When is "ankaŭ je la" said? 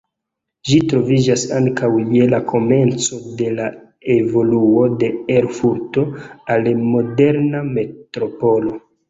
1.57-2.39